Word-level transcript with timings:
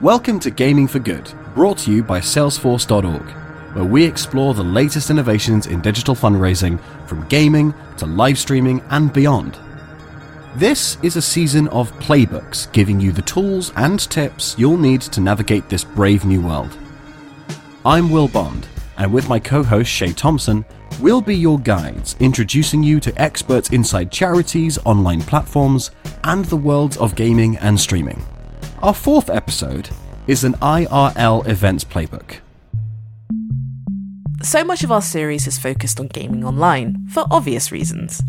Welcome 0.00 0.40
to 0.40 0.50
Gaming 0.50 0.88
for 0.88 0.98
Good, 0.98 1.30
brought 1.54 1.76
to 1.80 1.92
you 1.92 2.02
by 2.02 2.20
Salesforce.org, 2.20 3.30
where 3.74 3.84
we 3.84 4.02
explore 4.02 4.54
the 4.54 4.64
latest 4.64 5.10
innovations 5.10 5.66
in 5.66 5.82
digital 5.82 6.14
fundraising 6.14 6.80
from 7.06 7.28
gaming 7.28 7.74
to 7.98 8.06
live 8.06 8.38
streaming 8.38 8.80
and 8.88 9.12
beyond. 9.12 9.58
This 10.56 10.96
is 11.02 11.16
a 11.16 11.22
season 11.22 11.68
of 11.68 11.92
playbooks 11.98 12.72
giving 12.72 12.98
you 12.98 13.12
the 13.12 13.20
tools 13.20 13.74
and 13.76 14.00
tips 14.00 14.54
you'll 14.56 14.78
need 14.78 15.02
to 15.02 15.20
navigate 15.20 15.68
this 15.68 15.84
brave 15.84 16.24
new 16.24 16.40
world. 16.40 16.78
I'm 17.84 18.08
Will 18.08 18.28
Bond, 18.28 18.68
and 18.96 19.12
with 19.12 19.28
my 19.28 19.38
co 19.38 19.62
host 19.62 19.90
Shay 19.90 20.14
Thompson, 20.14 20.64
we'll 21.00 21.20
be 21.20 21.36
your 21.36 21.58
guides, 21.58 22.16
introducing 22.20 22.82
you 22.82 23.00
to 23.00 23.20
experts 23.20 23.68
inside 23.68 24.10
charities, 24.10 24.78
online 24.86 25.20
platforms, 25.20 25.90
and 26.24 26.46
the 26.46 26.56
worlds 26.56 26.96
of 26.96 27.14
gaming 27.16 27.58
and 27.58 27.78
streaming. 27.78 28.24
Our 28.82 28.94
fourth 28.94 29.28
episode 29.28 29.90
is 30.26 30.42
an 30.42 30.54
IRL 30.54 31.46
events 31.46 31.84
playbook. 31.84 32.38
So 34.42 34.64
much 34.64 34.82
of 34.82 34.90
our 34.90 35.02
series 35.02 35.46
is 35.46 35.58
focused 35.58 36.00
on 36.00 36.06
gaming 36.06 36.46
online, 36.46 37.06
for 37.08 37.26
obvious 37.30 37.70
reasons. 37.70 38.22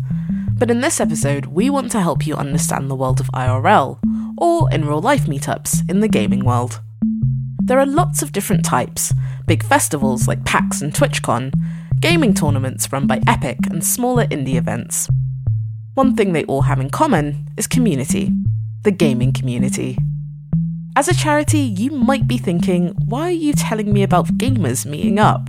But 0.58 0.70
in 0.70 0.82
this 0.82 1.00
episode, 1.00 1.46
we 1.46 1.70
want 1.70 1.90
to 1.92 2.02
help 2.02 2.26
you 2.26 2.34
understand 2.34 2.90
the 2.90 2.94
world 2.94 3.18
of 3.18 3.28
IRL, 3.28 3.98
or 4.36 4.70
in 4.70 4.84
real 4.84 5.00
life 5.00 5.24
meetups 5.24 5.88
in 5.88 6.00
the 6.00 6.08
gaming 6.08 6.44
world. 6.44 6.82
There 7.64 7.80
are 7.80 7.86
lots 7.86 8.22
of 8.22 8.32
different 8.32 8.62
types 8.64 9.14
big 9.46 9.62
festivals 9.62 10.28
like 10.28 10.44
PAX 10.44 10.82
and 10.82 10.92
TwitchCon, 10.92 11.54
gaming 12.00 12.34
tournaments 12.34 12.92
run 12.92 13.06
by 13.06 13.22
Epic, 13.26 13.58
and 13.70 13.82
smaller 13.82 14.26
indie 14.26 14.56
events. 14.56 15.08
One 15.94 16.14
thing 16.14 16.34
they 16.34 16.44
all 16.44 16.62
have 16.62 16.78
in 16.78 16.90
common 16.90 17.48
is 17.56 17.66
community 17.66 18.32
the 18.82 18.90
gaming 18.90 19.32
community. 19.32 19.96
As 20.94 21.08
a 21.08 21.14
charity, 21.14 21.60
you 21.60 21.90
might 21.90 22.28
be 22.28 22.36
thinking, 22.36 22.88
why 23.06 23.28
are 23.28 23.30
you 23.30 23.54
telling 23.54 23.94
me 23.94 24.02
about 24.02 24.26
gamers 24.36 24.84
meeting 24.84 25.18
up? 25.18 25.48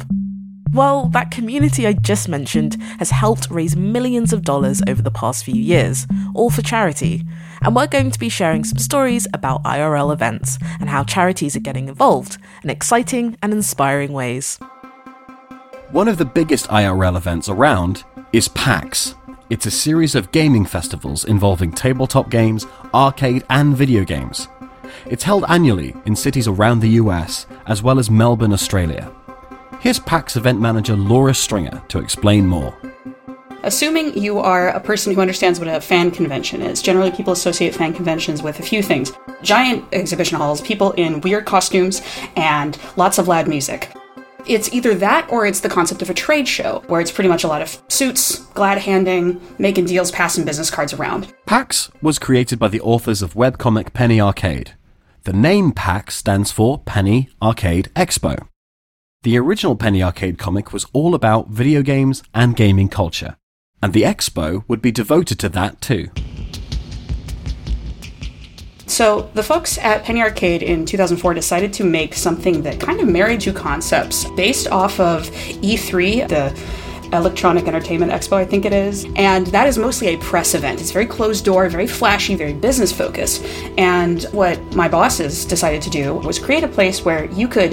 Well, 0.73 1.09
that 1.09 1.31
community 1.31 1.85
I 1.85 1.94
just 1.94 2.30
mentioned 2.30 2.81
has 3.00 3.09
helped 3.09 3.52
raise 3.52 3.75
millions 3.75 4.31
of 4.31 4.44
dollars 4.44 4.81
over 4.88 5.02
the 5.02 5.11
past 5.11 5.44
few 5.44 5.61
years, 5.61 6.08
all 6.33 6.50
for 6.50 6.61
charity. 6.61 7.25
And 7.61 7.75
we're 7.75 7.88
going 7.88 8.09
to 8.11 8.19
be 8.19 8.30
sharing 8.30 8.63
some 8.63 8.77
stories 8.77 9.27
about 9.33 9.63
IRL 9.63 10.13
events 10.13 10.58
and 10.80 10.89
how 10.89 11.03
charities 11.03 11.57
are 11.57 11.61
getting 11.61 11.89
involved 11.89 12.38
in 12.63 12.69
exciting 12.69 13.38
and 13.41 13.52
inspiring 13.52 14.13
ways. 14.13 14.57
One 15.91 16.07
of 16.07 16.17
the 16.17 16.25
biggest 16.25 16.69
IRL 16.69 17.17
events 17.17 17.50
around 17.50 18.05
is 18.31 18.47
PAX. 18.47 19.16
It's 19.50 19.66
a 19.66 19.72
series 19.72 20.16
of 20.16 20.31
gaming 20.31 20.66
festivals 20.66 21.25
involving 21.25 21.73
tabletop 21.73 22.30
games, 22.30 22.66
arcade, 22.94 23.44
and 23.50 23.75
video 23.75 24.05
games. 24.05 24.47
It's 25.06 25.23
held 25.23 25.44
annually 25.50 25.96
in 26.06 26.16
cities 26.16 26.48
around 26.48 26.80
the 26.80 26.90
US, 27.02 27.46
as 27.68 27.84
well 27.84 28.00
as 28.00 28.09
Melbourne, 28.09 28.54
Australia. 28.54 29.12
Here's 29.82 30.00
PAX 30.00 30.38
event 30.38 30.62
manager 30.62 30.96
Laura 30.96 31.34
Stringer 31.34 31.84
to 31.90 32.00
explain 32.00 32.48
more. 32.48 32.78
Assuming 33.64 34.18
you 34.18 34.40
are 34.40 34.70
a 34.70 34.80
person 34.80 35.14
who 35.14 35.22
understands 35.22 35.59
what 35.59 35.68
a 35.68 35.81
fan 35.81 36.12
convention 36.12 36.62
is, 36.62 36.81
generally 36.81 37.12
people 37.12 37.34
associate 37.34 37.76
fan 37.76 37.94
conventions 37.94 38.42
with 38.42 38.59
a 38.59 38.64
few 38.64 38.81
things 38.81 39.12
giant 39.42 39.86
exhibition 39.92 40.38
halls, 40.38 40.62
people 40.62 40.92
in 40.94 41.20
weird 41.22 41.46
costumes, 41.46 42.02
and 42.38 42.78
lots 42.96 43.18
of 43.18 43.28
loud 43.28 43.48
music. 43.48 43.92
It's 44.46 44.74
either 44.74 44.96
that 44.96 45.30
or 45.30 45.46
it's 45.46 45.62
the 45.62 45.70
concept 45.70 46.02
of 46.02 46.09
a 46.09 46.14
trade 46.14 46.48
show, 46.48 46.84
where 46.88 47.00
it's 47.02 47.12
pretty 47.12 47.30
much 47.30 47.44
a 47.44 47.48
lot 47.48 47.62
of 47.62 47.81
suits, 47.90 48.40
glad 48.54 48.78
handing, 48.78 49.42
making 49.58 49.86
deals, 49.86 50.12
passing 50.12 50.44
business 50.46 50.70
cards 50.70 50.94
around. 50.94 51.34
PAX 51.46 51.92
was 52.02 52.20
created 52.20 52.59
by 52.59 52.68
the 52.70 52.81
authors 52.81 53.22
of 53.22 53.34
webcomic 53.34 53.94
Penny 53.94 54.20
Arcade. 54.20 54.74
The 55.25 55.31
name 55.31 55.71
PAX 55.71 56.17
stands 56.17 56.52
for 56.52 56.79
Penny 56.79 57.29
Arcade 57.41 57.89
Expo. 57.95 58.49
The 59.21 59.38
original 59.38 59.77
Penny 59.77 60.03
Arcade 60.03 60.38
comic 60.38 60.73
was 60.73 60.85
all 60.91 61.16
about 61.16 61.47
video 61.47 61.81
games 61.81 62.23
and 62.34 62.57
gaming 62.57 62.89
culture, 62.89 63.38
and 63.81 63.94
the 63.94 64.01
expo 64.01 64.66
would 64.67 64.81
be 64.81 64.91
devoted 64.91 65.39
to 65.39 65.47
that 65.47 65.79
too. 65.79 66.09
So, 68.85 69.31
the 69.33 69.44
folks 69.44 69.78
at 69.78 70.03
Penny 70.03 70.22
Arcade 70.22 70.62
in 70.62 70.85
2004 70.85 71.33
decided 71.33 71.72
to 71.72 71.85
make 71.85 72.16
something 72.16 72.62
that 72.63 72.81
kind 72.81 73.00
of 73.00 73.07
married 73.07 73.39
two 73.39 73.53
concepts 73.53 74.29
based 74.31 74.67
off 74.67 75.00
of 75.00 75.31
E3, 75.62 76.28
the 76.28 76.82
Electronic 77.12 77.68
Entertainment 77.68 78.12
Expo, 78.12 78.38
I 78.38 78.46
think 78.46 78.66
it 78.66 78.74
is. 78.74 79.06
And 79.16 79.47
that 79.47 79.68
is 79.68 79.78
mostly 79.78 80.08
a 80.08 80.18
press 80.18 80.56
event. 80.56 80.80
It's 80.80 80.91
very 80.91 81.06
closed 81.06 81.46
door, 81.46 81.68
very 81.69 81.88
flashy, 81.88 82.36
very 82.36 82.53
business 82.53 82.91
focused. 82.91 83.44
And 83.78 84.24
what 84.31 84.59
my 84.75 84.88
bosses 84.88 85.46
decided 85.46 85.81
to 85.84 85.90
do 85.90 86.16
was 86.16 86.40
create 86.40 86.63
a 86.63 86.68
place 86.68 87.03
where 87.03 87.25
you 87.25 87.47
could 87.47 87.72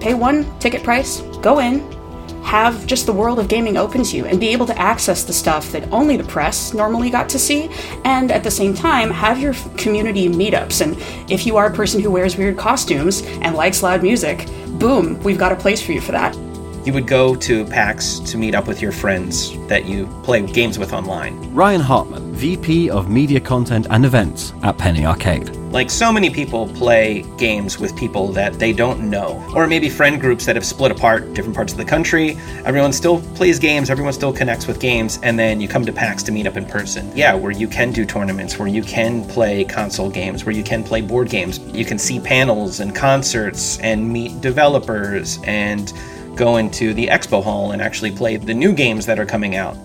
pay 0.00 0.14
one 0.14 0.46
ticket 0.58 0.82
price, 0.82 1.20
go 1.42 1.58
in, 1.58 1.80
have 2.48 2.86
just 2.86 3.04
the 3.04 3.12
world 3.12 3.38
of 3.38 3.46
gaming 3.46 3.76
open 3.76 4.02
to 4.02 4.16
you 4.16 4.24
and 4.24 4.40
be 4.40 4.48
able 4.48 4.64
to 4.64 4.78
access 4.78 5.22
the 5.22 5.32
stuff 5.34 5.70
that 5.70 5.86
only 5.92 6.16
the 6.16 6.24
press 6.24 6.72
normally 6.72 7.10
got 7.10 7.28
to 7.28 7.38
see, 7.38 7.68
and 8.04 8.32
at 8.32 8.42
the 8.42 8.50
same 8.50 8.72
time, 8.72 9.10
have 9.10 9.38
your 9.38 9.52
community 9.76 10.28
meetups. 10.28 10.80
And 10.80 10.96
if 11.30 11.44
you 11.44 11.58
are 11.58 11.66
a 11.66 11.74
person 11.74 12.00
who 12.00 12.10
wears 12.10 12.38
weird 12.38 12.56
costumes 12.56 13.20
and 13.42 13.54
likes 13.54 13.82
loud 13.82 14.02
music, 14.02 14.46
boom, 14.78 15.22
we've 15.22 15.36
got 15.36 15.52
a 15.52 15.56
place 15.56 15.82
for 15.82 15.92
you 15.92 16.00
for 16.00 16.12
that. 16.12 16.34
You 16.84 16.92
would 16.94 17.06
go 17.06 17.34
to 17.34 17.64
PAX 17.66 18.18
to 18.20 18.38
meet 18.38 18.54
up 18.54 18.66
with 18.66 18.80
your 18.80 18.92
friends 18.92 19.56
that 19.68 19.84
you 19.84 20.06
play 20.22 20.46
games 20.46 20.78
with 20.78 20.92
online. 20.92 21.36
Ryan 21.54 21.80
Hartman, 21.80 22.32
VP 22.34 22.88
of 22.88 23.10
Media 23.10 23.40
Content 23.40 23.86
and 23.90 24.04
Events 24.04 24.52
at 24.62 24.78
Penny 24.78 25.04
Arcade. 25.04 25.54
Like 25.70 25.90
so 25.90 26.10
many 26.10 26.30
people 26.30 26.66
play 26.68 27.26
games 27.36 27.78
with 27.78 27.94
people 27.94 28.28
that 28.28 28.54
they 28.54 28.72
don't 28.72 29.10
know, 29.10 29.44
or 29.54 29.66
maybe 29.66 29.90
friend 29.90 30.18
groups 30.18 30.46
that 30.46 30.56
have 30.56 30.64
split 30.64 30.90
apart, 30.90 31.34
different 31.34 31.54
parts 31.54 31.72
of 31.72 31.78
the 31.78 31.84
country. 31.84 32.38
Everyone 32.64 32.90
still 32.92 33.20
plays 33.34 33.58
games, 33.58 33.90
everyone 33.90 34.14
still 34.14 34.32
connects 34.32 34.66
with 34.66 34.80
games, 34.80 35.18
and 35.22 35.38
then 35.38 35.60
you 35.60 35.68
come 35.68 35.84
to 35.84 35.92
PAX 35.92 36.22
to 36.22 36.32
meet 36.32 36.46
up 36.46 36.56
in 36.56 36.64
person. 36.64 37.14
Yeah, 37.14 37.34
where 37.34 37.50
you 37.50 37.68
can 37.68 37.92
do 37.92 38.06
tournaments, 38.06 38.58
where 38.58 38.68
you 38.68 38.82
can 38.82 39.26
play 39.28 39.62
console 39.64 40.08
games, 40.08 40.46
where 40.46 40.54
you 40.54 40.64
can 40.64 40.82
play 40.82 41.02
board 41.02 41.28
games. 41.28 41.58
You 41.58 41.84
can 41.84 41.98
see 41.98 42.18
panels 42.18 42.80
and 42.80 42.94
concerts 42.94 43.78
and 43.80 44.10
meet 44.10 44.40
developers 44.40 45.38
and 45.44 45.92
go 46.38 46.56
into 46.56 46.94
the 46.94 47.08
expo 47.08 47.42
hall 47.42 47.72
and 47.72 47.82
actually 47.82 48.12
play 48.12 48.36
the 48.36 48.54
new 48.54 48.72
games 48.72 49.04
that 49.06 49.18
are 49.18 49.26
coming 49.26 49.56
out. 49.56 49.76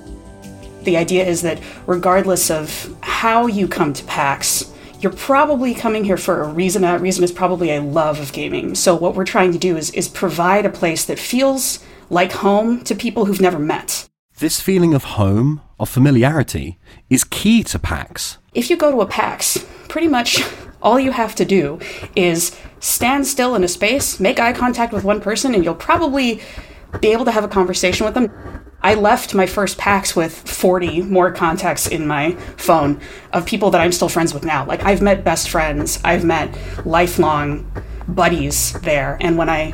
The 0.84 0.96
idea 0.98 1.26
is 1.26 1.42
that 1.42 1.60
regardless 1.88 2.52
of 2.52 2.96
how 3.02 3.48
you 3.48 3.68
come 3.68 3.94
to 3.94 4.04
PAX, 4.04 4.72
you're 5.00 5.12
probably 5.12 5.74
coming 5.74 6.04
here 6.06 6.18
for 6.18 6.44
a 6.44 6.48
reason. 6.48 6.84
That 6.84 7.02
reason 7.02 7.24
is 7.24 7.32
probably 7.32 7.72
a 7.72 7.82
love 7.82 8.20
of 8.20 8.32
gaming. 8.32 8.76
So 8.76 8.96
what 8.96 9.16
we're 9.16 9.26
trying 9.26 9.52
to 9.52 9.58
do 9.58 9.76
is 9.76 9.90
is 9.92 10.08
provide 10.08 10.66
a 10.66 10.70
place 10.70 11.04
that 11.06 11.20
feels 11.20 11.84
like 12.10 12.32
home 12.32 12.84
to 12.86 12.96
people 12.96 13.26
who've 13.26 13.42
never 13.42 13.60
met. 13.60 14.08
This 14.40 14.62
feeling 14.62 14.94
of 14.94 15.04
home, 15.04 15.62
of 15.80 15.90
familiarity, 15.90 16.80
is 17.10 17.24
key 17.24 17.64
to 17.64 17.80
PAX. 17.80 18.38
If 18.54 18.70
you 18.70 18.78
go 18.78 18.92
to 18.92 19.02
a 19.02 19.06
PAX, 19.06 19.66
pretty 19.90 20.08
much 20.08 20.44
all 20.84 21.00
you 21.00 21.12
have 21.12 21.34
to 21.36 21.46
do 21.46 21.80
is 22.16 22.56
stand 22.80 23.26
still 23.26 23.56
in 23.56 23.64
a 23.64 23.68
space, 23.68 24.20
make 24.20 24.40
eye 24.40 24.54
contact 24.54 24.94
with 24.94 25.04
one 25.04 25.22
person, 25.22 25.56
and 25.56 25.64
you'll 25.64 25.74
probably 25.74 26.42
be 27.00 27.12
able 27.12 27.26
to 27.26 27.32
have 27.32 27.44
a 27.44 27.48
conversation 27.48 28.06
with 28.06 28.14
them. 28.14 28.32
I 28.82 28.96
left 28.96 29.34
my 29.34 29.46
first 29.46 29.78
PAX 29.78 30.14
with 30.14 30.38
40 30.38 31.04
more 31.04 31.32
contacts 31.32 31.88
in 31.88 32.06
my 32.06 32.34
phone 32.58 33.00
of 33.32 33.46
people 33.46 33.72
that 33.72 33.80
I'm 33.80 33.94
still 33.94 34.10
friends 34.10 34.34
with 34.34 34.44
now. 34.44 34.66
Like, 34.66 34.84
I've 34.84 35.02
met 35.02 35.24
best 35.24 35.50
friends, 35.50 36.00
I've 36.04 36.26
met 36.26 36.56
lifelong 36.86 37.66
buddies 38.10 38.74
there. 38.82 39.18
And 39.22 39.38
when 39.38 39.50
I 39.50 39.74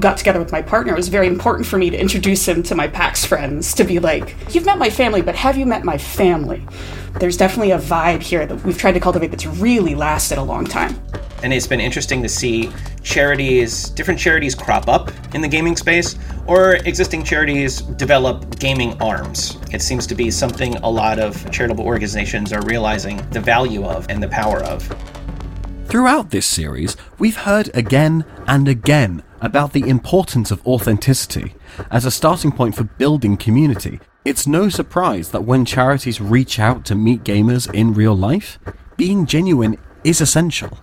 got 0.00 0.18
together 0.18 0.38
with 0.38 0.52
my 0.52 0.62
partner, 0.62 0.92
it 0.92 0.96
was 0.96 1.08
very 1.08 1.26
important 1.26 1.66
for 1.66 1.78
me 1.78 1.90
to 1.90 1.98
introduce 1.98 2.46
him 2.46 2.62
to 2.64 2.74
my 2.74 2.88
PAX 2.88 3.24
friends 3.24 3.74
to 3.74 3.84
be 3.84 3.98
like, 3.98 4.36
You've 4.54 4.66
met 4.66 4.78
my 4.78 4.90
family, 4.90 5.22
but 5.22 5.34
have 5.34 5.56
you 5.56 5.66
met 5.66 5.84
my 5.84 5.98
family? 5.98 6.66
There's 7.18 7.36
definitely 7.36 7.72
a 7.72 7.78
vibe 7.78 8.22
here 8.22 8.46
that 8.46 8.64
we've 8.64 8.78
tried 8.78 8.92
to 8.92 9.00
cultivate 9.00 9.30
that's 9.30 9.46
really 9.46 9.94
lasted 9.94 10.38
a 10.38 10.42
long 10.42 10.64
time 10.64 11.00
and 11.42 11.52
it's 11.52 11.66
been 11.66 11.80
interesting 11.80 12.22
to 12.22 12.28
see 12.28 12.70
charities, 13.02 13.90
different 13.90 14.20
charities 14.20 14.54
crop 14.54 14.88
up 14.88 15.10
in 15.34 15.40
the 15.40 15.48
gaming 15.48 15.76
space, 15.76 16.16
or 16.46 16.74
existing 16.86 17.24
charities 17.24 17.80
develop 17.80 18.58
gaming 18.58 19.00
arms. 19.00 19.56
It 19.72 19.82
seems 19.82 20.06
to 20.08 20.14
be 20.14 20.30
something 20.30 20.76
a 20.76 20.90
lot 20.90 21.18
of 21.18 21.50
charitable 21.50 21.84
organizations 21.84 22.52
are 22.52 22.62
realizing 22.62 23.16
the 23.30 23.40
value 23.40 23.84
of 23.84 24.06
and 24.08 24.22
the 24.22 24.28
power 24.28 24.62
of. 24.64 24.94
Throughout 25.86 26.30
this 26.30 26.46
series, 26.46 26.96
we've 27.18 27.36
heard 27.36 27.70
again 27.74 28.24
and 28.46 28.68
again 28.68 29.22
about 29.40 29.72
the 29.72 29.88
importance 29.88 30.50
of 30.50 30.66
authenticity 30.66 31.54
as 31.90 32.04
a 32.04 32.10
starting 32.10 32.52
point 32.52 32.74
for 32.74 32.84
building 32.84 33.36
community. 33.36 34.00
It's 34.24 34.46
no 34.46 34.68
surprise 34.68 35.30
that 35.30 35.44
when 35.44 35.64
charities 35.64 36.20
reach 36.20 36.58
out 36.58 36.84
to 36.86 36.94
meet 36.94 37.24
gamers 37.24 37.72
in 37.72 37.94
real 37.94 38.14
life, 38.14 38.58
being 38.96 39.24
genuine 39.24 39.78
is 40.04 40.20
essential. 40.20 40.78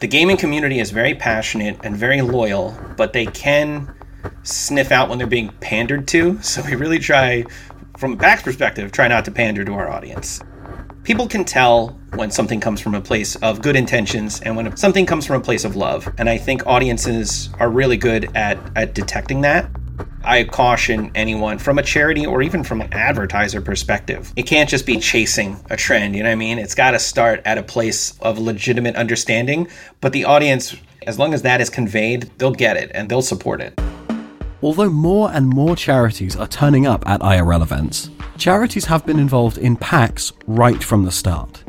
The 0.00 0.08
gaming 0.08 0.36
community 0.36 0.80
is 0.80 0.90
very 0.90 1.14
passionate 1.14 1.78
and 1.84 1.96
very 1.96 2.22
loyal, 2.22 2.76
but 2.96 3.12
they 3.12 3.26
can 3.26 3.94
sniff 4.42 4.90
out 4.90 5.08
when 5.08 5.18
they're 5.18 5.26
being 5.26 5.50
pandered 5.60 6.08
to. 6.08 6.40
So 6.42 6.62
we 6.62 6.74
really 6.74 6.98
try, 6.98 7.44
from 7.98 8.14
a 8.14 8.16
PAX 8.16 8.42
perspective, 8.42 8.92
try 8.92 9.08
not 9.08 9.24
to 9.26 9.30
pander 9.30 9.64
to 9.64 9.72
our 9.74 9.88
audience. 9.88 10.40
People 11.04 11.26
can 11.26 11.44
tell 11.44 11.98
when 12.14 12.30
something 12.30 12.60
comes 12.60 12.80
from 12.80 12.94
a 12.94 13.00
place 13.00 13.36
of 13.36 13.62
good 13.62 13.76
intentions 13.76 14.40
and 14.40 14.56
when 14.56 14.76
something 14.76 15.06
comes 15.06 15.26
from 15.26 15.36
a 15.36 15.40
place 15.40 15.64
of 15.64 15.76
love. 15.76 16.12
And 16.18 16.28
I 16.28 16.36
think 16.36 16.66
audiences 16.66 17.50
are 17.58 17.70
really 17.70 17.96
good 17.96 18.34
at, 18.36 18.58
at 18.76 18.94
detecting 18.94 19.40
that. 19.42 19.70
I 20.22 20.44
caution 20.44 21.10
anyone 21.14 21.58
from 21.58 21.78
a 21.78 21.82
charity 21.82 22.26
or 22.26 22.42
even 22.42 22.62
from 22.62 22.80
an 22.80 22.92
advertiser 22.92 23.60
perspective. 23.60 24.32
It 24.36 24.42
can't 24.42 24.68
just 24.68 24.86
be 24.86 24.98
chasing 24.98 25.58
a 25.70 25.76
trend, 25.76 26.14
you 26.14 26.22
know 26.22 26.28
what 26.28 26.32
I 26.32 26.36
mean? 26.36 26.58
It's 26.58 26.74
got 26.74 26.90
to 26.92 26.98
start 26.98 27.40
at 27.44 27.58
a 27.58 27.62
place 27.62 28.18
of 28.20 28.38
legitimate 28.38 28.96
understanding, 28.96 29.68
but 30.00 30.12
the 30.12 30.24
audience, 30.24 30.76
as 31.06 31.18
long 31.18 31.32
as 31.32 31.42
that 31.42 31.60
is 31.60 31.70
conveyed, 31.70 32.30
they'll 32.38 32.52
get 32.52 32.76
it 32.76 32.90
and 32.94 33.08
they'll 33.08 33.22
support 33.22 33.60
it. 33.60 33.78
Although 34.62 34.90
more 34.90 35.30
and 35.32 35.46
more 35.46 35.74
charities 35.74 36.36
are 36.36 36.46
turning 36.46 36.86
up 36.86 37.06
at 37.08 37.20
IRL 37.20 37.62
events, 37.62 38.10
charities 38.40 38.86
have 38.86 39.04
been 39.04 39.18
involved 39.18 39.58
in 39.58 39.76
PAX 39.76 40.32
right 40.46 40.82
from 40.82 41.04
the 41.04 41.12
start. 41.12 41.62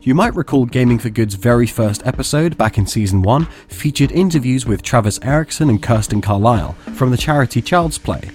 You 0.00 0.16
might 0.16 0.34
recall 0.34 0.66
Gaming 0.66 0.98
for 0.98 1.10
Good's 1.10 1.36
very 1.36 1.68
first 1.68 2.04
episode 2.04 2.58
back 2.58 2.76
in 2.76 2.88
season 2.88 3.22
1 3.22 3.44
featured 3.68 4.10
interviews 4.10 4.66
with 4.66 4.82
Travis 4.82 5.20
Erickson 5.22 5.70
and 5.70 5.80
Kirsten 5.80 6.20
Carlisle 6.20 6.72
from 6.96 7.12
the 7.12 7.16
charity 7.16 7.62
Child's 7.62 7.98
Play. 7.98 8.30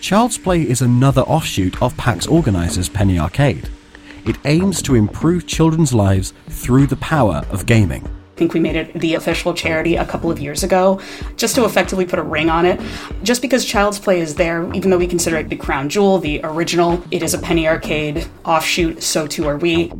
Child's 0.00 0.38
Play 0.38 0.62
is 0.62 0.80
another 0.80 1.22
offshoot 1.22 1.82
of 1.82 1.96
PAX 1.96 2.28
organisers 2.28 2.88
Penny 2.88 3.18
Arcade. 3.18 3.68
It 4.24 4.38
aims 4.44 4.80
to 4.82 4.94
improve 4.94 5.48
children's 5.48 5.92
lives 5.92 6.32
through 6.48 6.86
the 6.86 6.96
power 6.96 7.44
of 7.50 7.66
gaming. 7.66 8.08
Think 8.38 8.54
we 8.54 8.60
made 8.60 8.76
it 8.76 8.94
the 8.94 9.14
official 9.14 9.52
charity 9.52 9.96
a 9.96 10.06
couple 10.06 10.30
of 10.30 10.38
years 10.38 10.62
ago, 10.62 11.00
just 11.36 11.56
to 11.56 11.64
effectively 11.64 12.06
put 12.06 12.20
a 12.20 12.22
ring 12.22 12.48
on 12.48 12.64
it. 12.66 12.80
Just 13.24 13.42
because 13.42 13.64
Child's 13.64 13.98
Play 13.98 14.20
is 14.20 14.36
there, 14.36 14.72
even 14.74 14.90
though 14.90 14.96
we 14.96 15.08
consider 15.08 15.38
it 15.38 15.48
the 15.48 15.56
crown 15.56 15.88
jewel, 15.88 16.18
the 16.18 16.40
original, 16.44 17.02
it 17.10 17.24
is 17.24 17.34
a 17.34 17.38
Penny 17.38 17.66
Arcade 17.66 18.28
offshoot, 18.44 19.02
so 19.02 19.26
too 19.26 19.48
are 19.48 19.56
we. 19.56 19.92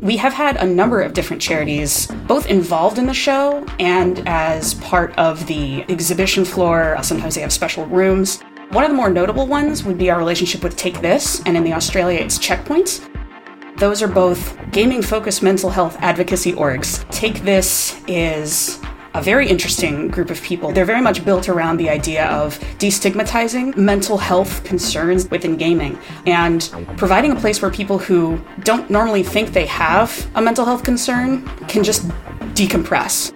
We 0.00 0.16
have 0.18 0.32
had 0.32 0.56
a 0.58 0.64
number 0.64 1.00
of 1.00 1.14
different 1.14 1.42
charities, 1.42 2.06
both 2.28 2.46
involved 2.46 2.96
in 2.96 3.06
the 3.06 3.12
show 3.12 3.66
and 3.80 4.22
as 4.28 4.74
part 4.74 5.18
of 5.18 5.44
the 5.48 5.82
exhibition 5.90 6.44
floor. 6.44 6.96
Sometimes 7.02 7.34
they 7.34 7.40
have 7.40 7.52
special 7.52 7.86
rooms. 7.86 8.40
One 8.70 8.84
of 8.84 8.90
the 8.90 8.96
more 8.96 9.10
notable 9.10 9.48
ones 9.48 9.82
would 9.82 9.98
be 9.98 10.10
our 10.10 10.18
relationship 10.18 10.62
with 10.62 10.76
Take 10.76 11.00
This, 11.00 11.42
and 11.44 11.56
in 11.56 11.64
the 11.64 11.72
Australia, 11.72 12.20
it's 12.20 12.38
Checkpoints. 12.38 13.07
Those 13.78 14.02
are 14.02 14.08
both 14.08 14.58
gaming 14.72 15.02
focused 15.02 15.40
mental 15.40 15.70
health 15.70 15.96
advocacy 16.00 16.52
orgs. 16.52 17.08
Take 17.10 17.44
This 17.44 17.96
is 18.08 18.80
a 19.14 19.22
very 19.22 19.48
interesting 19.48 20.08
group 20.08 20.30
of 20.30 20.42
people. 20.42 20.72
They're 20.72 20.84
very 20.84 21.00
much 21.00 21.24
built 21.24 21.48
around 21.48 21.76
the 21.76 21.88
idea 21.88 22.26
of 22.26 22.58
destigmatizing 22.78 23.76
mental 23.76 24.18
health 24.18 24.64
concerns 24.64 25.30
within 25.30 25.56
gaming 25.56 25.96
and 26.26 26.68
providing 26.96 27.30
a 27.30 27.36
place 27.36 27.62
where 27.62 27.70
people 27.70 27.98
who 27.98 28.40
don't 28.64 28.90
normally 28.90 29.22
think 29.22 29.52
they 29.52 29.66
have 29.66 30.28
a 30.34 30.42
mental 30.42 30.64
health 30.64 30.82
concern 30.82 31.46
can 31.68 31.84
just 31.84 32.08
decompress. 32.54 33.32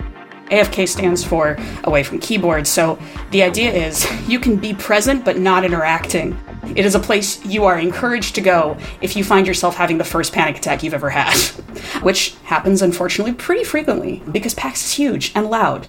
AFK 0.46 0.88
stands 0.88 1.22
for 1.22 1.56
away 1.84 2.02
from 2.02 2.18
keyboard, 2.18 2.66
so 2.66 2.98
the 3.30 3.44
idea 3.44 3.72
is 3.72 4.08
you 4.28 4.40
can 4.40 4.56
be 4.56 4.74
present 4.74 5.24
but 5.24 5.38
not 5.38 5.64
interacting. 5.64 6.36
It 6.76 6.87
is 6.87 6.94
a 6.94 7.00
place 7.00 7.44
you 7.44 7.64
are 7.64 7.79
encouraged 7.79 8.35
to 8.37 8.41
go 8.41 8.79
if 9.00 9.17
you 9.17 9.25
find 9.25 9.47
yourself 9.47 9.75
having 9.75 9.99
the 9.99 10.05
first 10.05 10.32
panic 10.32 10.56
attack 10.56 10.82
you've 10.82 10.94
ever 10.94 11.11
had, 11.11 11.37
which 12.03 12.35
happens 12.44 12.82
unfortunately 12.82 13.35
pretty 13.35 13.64
frequently 13.64 14.23
because 14.31 14.55
PAX 14.55 14.85
is 14.85 14.93
huge 14.93 15.32
and 15.35 15.50
loud. 15.50 15.88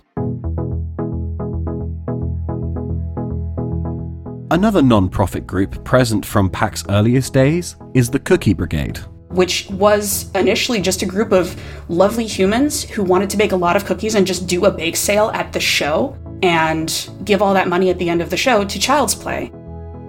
Another 4.51 4.81
non 4.81 5.09
profit 5.09 5.47
group 5.47 5.83
present 5.83 6.25
from 6.25 6.49
PAX 6.49 6.83
earliest 6.89 7.33
days 7.33 7.75
is 7.93 8.09
the 8.09 8.19
Cookie 8.19 8.53
Brigade. 8.53 8.97
Which 9.29 9.67
was 9.69 10.29
initially 10.35 10.81
just 10.81 11.01
a 11.01 11.07
group 11.07 11.31
of 11.31 11.59
lovely 11.89 12.27
humans 12.27 12.83
who 12.83 13.03
wanted 13.03 13.29
to 13.31 13.37
bake 13.37 13.51
a 13.51 13.55
lot 13.55 13.75
of 13.75 13.85
cookies 13.85 14.15
and 14.15 14.27
just 14.27 14.47
do 14.47 14.65
a 14.65 14.71
bake 14.71 14.95
sale 14.95 15.31
at 15.33 15.53
the 15.53 15.59
show 15.59 16.15
and 16.43 17.09
give 17.23 17.41
all 17.41 17.53
that 17.53 17.67
money 17.67 17.89
at 17.89 17.97
the 17.97 18.09
end 18.09 18.21
of 18.21 18.29
the 18.29 18.37
show 18.37 18.63
to 18.63 18.79
Child's 18.79 19.15
Play. 19.15 19.51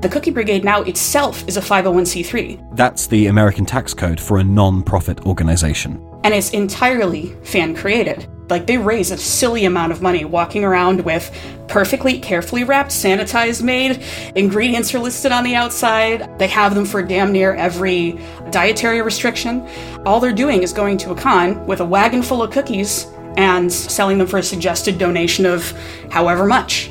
The 0.04 0.10
Cookie 0.10 0.32
Brigade 0.32 0.64
now 0.64 0.82
itself 0.82 1.48
is 1.48 1.56
a 1.56 1.62
501c3. 1.62 2.76
That's 2.76 3.06
the 3.06 3.28
American 3.28 3.64
tax 3.64 3.94
code 3.94 4.20
for 4.20 4.36
a 4.36 4.44
non 4.44 4.82
profit 4.82 5.24
organization. 5.24 5.98
And 6.24 6.34
it's 6.34 6.50
entirely 6.50 7.34
fan 7.42 7.74
created. 7.74 8.28
Like, 8.50 8.66
they 8.66 8.76
raise 8.76 9.10
a 9.10 9.16
silly 9.16 9.64
amount 9.64 9.92
of 9.92 10.02
money 10.02 10.26
walking 10.26 10.62
around 10.62 11.00
with 11.06 11.34
perfectly 11.68 12.18
carefully 12.18 12.64
wrapped, 12.64 12.90
sanitized 12.90 13.62
made. 13.62 14.04
Ingredients 14.34 14.94
are 14.94 14.98
listed 14.98 15.32
on 15.32 15.42
the 15.42 15.54
outside. 15.54 16.38
They 16.38 16.48
have 16.48 16.74
them 16.74 16.84
for 16.84 17.02
damn 17.02 17.32
near 17.32 17.54
every 17.54 18.20
dietary 18.50 19.00
restriction. 19.00 19.66
All 20.04 20.20
they're 20.20 20.34
doing 20.34 20.62
is 20.62 20.74
going 20.74 20.98
to 20.98 21.12
a 21.12 21.16
con 21.16 21.66
with 21.66 21.80
a 21.80 21.86
wagon 21.86 22.22
full 22.22 22.42
of 22.42 22.50
cookies 22.50 23.06
and 23.38 23.72
selling 23.72 24.18
them 24.18 24.26
for 24.26 24.36
a 24.36 24.42
suggested 24.42 24.98
donation 24.98 25.46
of 25.46 25.72
however 26.10 26.44
much. 26.44 26.90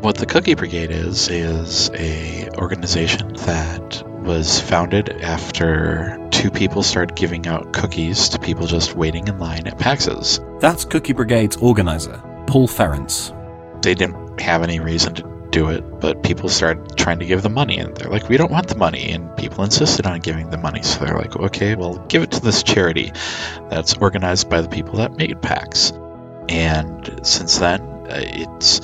What 0.00 0.16
the 0.16 0.24
Cookie 0.24 0.54
Brigade 0.54 0.90
is 0.90 1.28
is 1.28 1.90
a 1.90 2.48
organization 2.56 3.34
that 3.34 4.02
was 4.22 4.58
founded 4.58 5.10
after 5.20 6.26
two 6.30 6.50
people 6.50 6.82
started 6.82 7.14
giving 7.14 7.46
out 7.46 7.74
cookies 7.74 8.30
to 8.30 8.38
people 8.38 8.66
just 8.66 8.96
waiting 8.96 9.28
in 9.28 9.38
line 9.38 9.66
at 9.66 9.76
PAXs. 9.76 10.58
That's 10.58 10.86
Cookie 10.86 11.12
Brigade's 11.12 11.58
organizer, 11.58 12.18
Paul 12.46 12.66
Ference. 12.66 13.36
They 13.82 13.94
didn't 13.94 14.40
have 14.40 14.62
any 14.62 14.80
reason 14.80 15.16
to 15.16 15.48
do 15.50 15.68
it, 15.68 15.82
but 16.00 16.22
people 16.22 16.48
started 16.48 16.96
trying 16.96 17.18
to 17.18 17.26
give 17.26 17.42
them 17.42 17.52
money, 17.52 17.78
and 17.78 17.94
they're 17.94 18.10
like, 18.10 18.26
"We 18.30 18.38
don't 18.38 18.50
want 18.50 18.68
the 18.68 18.76
money," 18.76 19.12
and 19.12 19.36
people 19.36 19.64
insisted 19.64 20.06
on 20.06 20.20
giving 20.20 20.48
the 20.48 20.56
money. 20.56 20.82
So 20.82 21.04
they're 21.04 21.18
like, 21.18 21.36
"Okay, 21.36 21.74
well, 21.74 22.02
give 22.08 22.22
it 22.22 22.30
to 22.30 22.40
this 22.40 22.62
charity 22.62 23.12
that's 23.68 23.92
organized 23.98 24.48
by 24.48 24.62
the 24.62 24.68
people 24.68 24.96
that 24.96 25.18
made 25.18 25.42
PAX." 25.42 25.92
And 26.48 27.20
since 27.22 27.58
then, 27.58 27.82
uh, 27.82 28.22
it's 28.22 28.80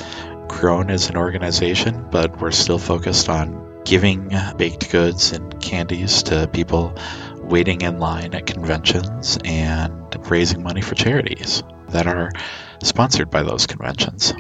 grown 0.48 0.90
as 0.90 1.08
an 1.10 1.16
organization, 1.16 2.08
but 2.10 2.40
we're 2.40 2.50
still 2.50 2.78
focused 2.78 3.28
on 3.28 3.82
giving 3.84 4.30
baked 4.56 4.90
goods 4.90 5.32
and 5.32 5.60
candies 5.60 6.22
to 6.24 6.48
people 6.52 6.96
waiting 7.38 7.82
in 7.82 7.98
line 7.98 8.34
at 8.34 8.46
conventions 8.46 9.38
and 9.44 9.92
raising 10.28 10.62
money 10.62 10.80
for 10.80 10.94
charities 10.96 11.62
that 11.90 12.06
are 12.06 12.32
sponsored 12.82 13.30
by 13.30 13.42
those 13.42 13.66
conventions. 13.66 14.32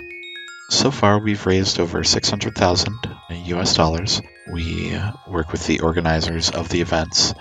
So 0.68 0.90
far, 0.90 1.20
we've 1.20 1.46
raised 1.46 1.78
over 1.78 2.02
600,000 2.02 2.94
US 3.30 3.74
dollars. 3.74 4.20
We 4.52 4.98
work 5.28 5.52
with 5.52 5.64
the 5.66 5.80
organizers 5.80 6.50
of 6.50 6.68
the 6.68 6.80
events, 6.80 7.34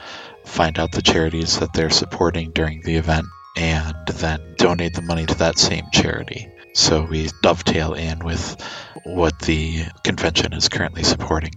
find 0.46 0.78
out 0.78 0.92
the 0.92 1.02
charities 1.02 1.60
that 1.60 1.74
they're 1.74 1.90
supporting 1.90 2.52
during 2.52 2.82
the 2.82 2.98
event, 2.98 3.26
and 3.58 3.96
then 4.08 4.56
donate 4.58 4.94
the 4.94 5.02
money 5.02 5.26
to 5.26 5.36
that 5.40 5.58
same 5.58 5.86
charity. 5.92 6.52
So 6.76 7.04
we 7.04 7.30
dovetail 7.42 7.94
in 7.94 8.20
with 8.20 8.62
what 9.06 9.40
the 9.40 9.86
convention 10.04 10.52
is 10.52 10.68
currently 10.68 11.04
supporting. 11.04 11.54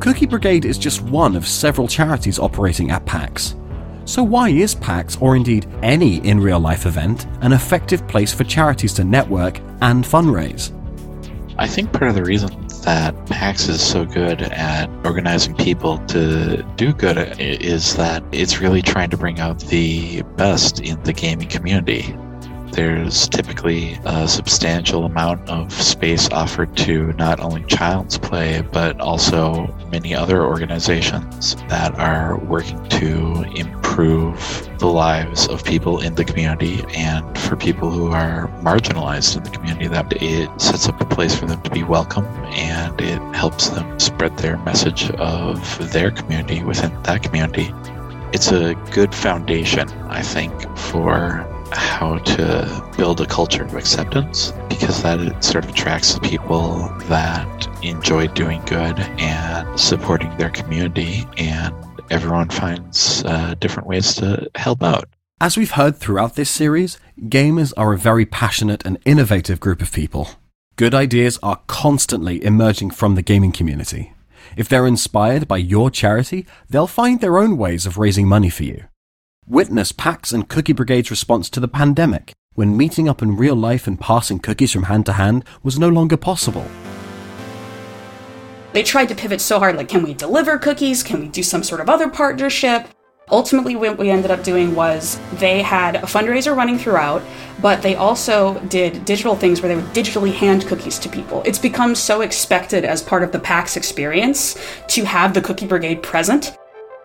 Cookie 0.00 0.26
Brigade 0.26 0.66
is 0.66 0.76
just 0.76 1.00
one 1.00 1.36
of 1.36 1.48
several 1.48 1.88
charities 1.88 2.38
operating 2.38 2.90
at 2.90 3.06
PAX. 3.06 3.56
So, 4.04 4.22
why 4.22 4.50
is 4.50 4.74
PAX, 4.74 5.16
or 5.22 5.36
indeed 5.36 5.66
any 5.82 6.16
in 6.16 6.38
real 6.38 6.60
life 6.60 6.84
event, 6.84 7.26
an 7.40 7.54
effective 7.54 8.06
place 8.08 8.34
for 8.34 8.44
charities 8.44 8.92
to 8.94 9.04
network 9.04 9.58
and 9.80 10.04
fundraise? 10.04 10.70
I 11.56 11.66
think 11.66 11.92
part 11.92 12.10
of 12.10 12.14
the 12.14 12.24
reason 12.24 12.50
that 12.84 13.14
PAX 13.26 13.68
is 13.68 13.80
so 13.80 14.04
good 14.04 14.42
at 14.42 14.90
organizing 15.06 15.54
people 15.56 15.96
to 16.08 16.62
do 16.76 16.92
good 16.92 17.40
is 17.40 17.96
that 17.96 18.22
it's 18.32 18.60
really 18.60 18.82
trying 18.82 19.08
to 19.10 19.16
bring 19.16 19.40
out 19.40 19.60
the 19.60 20.20
best 20.36 20.80
in 20.80 21.02
the 21.04 21.14
gaming 21.14 21.48
community. 21.48 22.14
There's 22.80 23.28
typically 23.28 23.98
a 24.06 24.26
substantial 24.26 25.04
amount 25.04 25.50
of 25.50 25.70
space 25.70 26.30
offered 26.30 26.74
to 26.78 27.12
not 27.12 27.38
only 27.38 27.62
Child's 27.64 28.16
Play, 28.16 28.62
but 28.72 28.98
also 29.02 29.66
many 29.92 30.14
other 30.14 30.42
organizations 30.46 31.56
that 31.68 31.94
are 31.98 32.38
working 32.38 32.82
to 32.88 33.42
improve 33.54 34.66
the 34.78 34.86
lives 34.86 35.46
of 35.48 35.62
people 35.62 36.00
in 36.00 36.14
the 36.14 36.24
community 36.24 36.82
and 36.96 37.36
for 37.36 37.54
people 37.54 37.90
who 37.90 38.12
are 38.12 38.48
marginalized 38.62 39.36
in 39.36 39.42
the 39.42 39.50
community. 39.50 39.86
That 39.86 40.10
it 40.22 40.48
sets 40.58 40.88
up 40.88 40.98
a 41.02 41.04
place 41.04 41.34
for 41.34 41.44
them 41.44 41.60
to 41.60 41.70
be 41.70 41.82
welcome 41.82 42.24
and 42.54 42.98
it 42.98 43.20
helps 43.34 43.68
them 43.68 44.00
spread 44.00 44.38
their 44.38 44.56
message 44.56 45.10
of 45.10 45.92
their 45.92 46.10
community 46.12 46.64
within 46.64 46.90
that 47.02 47.22
community. 47.22 47.74
It's 48.32 48.50
a 48.52 48.74
good 48.90 49.14
foundation, 49.14 49.86
I 50.08 50.22
think, 50.22 50.54
for 50.78 51.46
how 51.72 52.18
to 52.18 52.92
build 52.96 53.20
a 53.20 53.26
culture 53.26 53.64
of 53.64 53.74
acceptance 53.74 54.52
because 54.68 55.02
that 55.02 55.44
sort 55.44 55.64
of 55.64 55.70
attracts 55.70 56.14
the 56.14 56.20
people 56.20 56.88
that 57.08 57.84
enjoy 57.84 58.26
doing 58.28 58.62
good 58.66 58.98
and 59.18 59.80
supporting 59.80 60.34
their 60.36 60.50
community 60.50 61.26
and 61.36 61.74
everyone 62.10 62.48
finds 62.48 63.24
uh, 63.24 63.54
different 63.60 63.88
ways 63.88 64.14
to 64.14 64.50
help 64.54 64.82
out. 64.82 65.08
As 65.40 65.56
we've 65.56 65.70
heard 65.70 65.96
throughout 65.96 66.34
this 66.34 66.50
series 66.50 66.98
gamers 67.22 67.72
are 67.76 67.92
a 67.92 67.98
very 67.98 68.26
passionate 68.26 68.84
and 68.84 68.98
innovative 69.04 69.60
group 69.60 69.80
of 69.80 69.92
people. 69.92 70.30
Good 70.76 70.94
ideas 70.94 71.38
are 71.42 71.60
constantly 71.66 72.44
emerging 72.44 72.90
from 72.90 73.14
the 73.14 73.22
gaming 73.22 73.52
community. 73.52 74.12
If 74.56 74.68
they're 74.68 74.86
inspired 74.86 75.46
by 75.46 75.58
your 75.58 75.90
charity, 75.90 76.46
they'll 76.68 76.86
find 76.86 77.20
their 77.20 77.38
own 77.38 77.56
ways 77.56 77.86
of 77.86 77.98
raising 77.98 78.26
money 78.26 78.50
for 78.50 78.64
you. 78.64 78.84
Witness 79.50 79.90
PAX 79.90 80.32
and 80.32 80.48
Cookie 80.48 80.72
Brigade's 80.72 81.10
response 81.10 81.50
to 81.50 81.58
the 81.58 81.66
pandemic, 81.66 82.32
when 82.54 82.76
meeting 82.76 83.08
up 83.08 83.20
in 83.20 83.36
real 83.36 83.56
life 83.56 83.88
and 83.88 83.98
passing 83.98 84.38
cookies 84.38 84.70
from 84.70 84.84
hand 84.84 85.06
to 85.06 85.14
hand 85.14 85.44
was 85.64 85.76
no 85.76 85.88
longer 85.88 86.16
possible. 86.16 86.64
They 88.74 88.84
tried 88.84 89.08
to 89.08 89.16
pivot 89.16 89.40
so 89.40 89.58
hard 89.58 89.74
like, 89.74 89.88
can 89.88 90.04
we 90.04 90.14
deliver 90.14 90.56
cookies? 90.56 91.02
Can 91.02 91.18
we 91.18 91.26
do 91.26 91.42
some 91.42 91.64
sort 91.64 91.80
of 91.80 91.88
other 91.90 92.08
partnership? 92.08 92.86
Ultimately, 93.28 93.74
what 93.74 93.98
we 93.98 94.08
ended 94.08 94.30
up 94.30 94.44
doing 94.44 94.76
was 94.76 95.18
they 95.32 95.62
had 95.62 95.96
a 95.96 96.02
fundraiser 96.02 96.54
running 96.54 96.78
throughout, 96.78 97.20
but 97.60 97.82
they 97.82 97.96
also 97.96 98.56
did 98.68 99.04
digital 99.04 99.34
things 99.34 99.60
where 99.60 99.68
they 99.68 99.82
would 99.82 99.92
digitally 99.92 100.32
hand 100.32 100.64
cookies 100.68 100.96
to 101.00 101.08
people. 101.08 101.42
It's 101.44 101.58
become 101.58 101.96
so 101.96 102.20
expected 102.20 102.84
as 102.84 103.02
part 103.02 103.24
of 103.24 103.32
the 103.32 103.40
PAX 103.40 103.76
experience 103.76 104.56
to 104.90 105.02
have 105.02 105.34
the 105.34 105.42
Cookie 105.42 105.66
Brigade 105.66 106.04
present. 106.04 106.56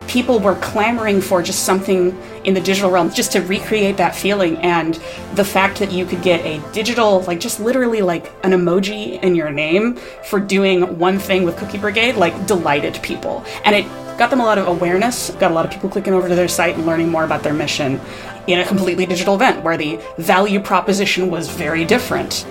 People 0.08 0.40
were 0.40 0.56
clamoring 0.56 1.20
for 1.20 1.42
just 1.42 1.64
something 1.64 2.18
in 2.44 2.54
the 2.54 2.62
digital 2.62 2.92
realm 2.92 3.12
just 3.12 3.32
to 3.34 3.42
recreate 3.42 3.98
that 3.98 4.16
feeling. 4.16 4.58
And 4.58 4.96
the 5.34 5.44
fact 5.44 5.80
that 5.80 5.92
you 5.92 6.06
could 6.06 6.22
get 6.22 6.46
a 6.46 6.62
digital, 6.72 7.22
like 7.22 7.40
just 7.40 7.60
literally 7.60 8.02
like 8.02 8.28
an 8.44 8.52
emoji 8.52 9.22
in 9.22 9.36
your 9.36 9.52
name 9.52 9.96
for 10.24 10.40
doing 10.40 11.00
one 11.00 11.20
thing 11.20 11.44
with 11.44 11.58
Cookie 11.58 11.80
Brigade, 11.80 12.16
like 12.16 12.48
delighted 12.48 13.02
people. 13.02 13.44
And 13.66 13.75
it 13.75 13.86
got 14.18 14.30
them 14.30 14.40
a 14.40 14.46
lot 14.46 14.58
of 14.58 14.68
awareness, 14.68 15.32
got 15.32 15.52
a 15.52 15.54
lot 15.54 15.66
of 15.66 15.72
people 15.72 15.90
clicking 15.90 16.14
over 16.14 16.30
to 16.30 16.36
their 16.36 16.48
site 16.48 16.75
and 16.75 16.86
learning 16.86 17.10
more 17.10 17.25
about 17.25 17.44
their 17.44 17.54
mission 17.54 18.00
in 18.48 18.60
a 18.60 18.66
completely 18.66 19.06
digital 19.06 19.36
event 19.36 19.64
where 19.64 19.75
the 19.75 20.00
value 20.18 20.60
proposition 20.60 21.30
was 21.30 21.50
very 21.50 21.84
different. 21.84 22.46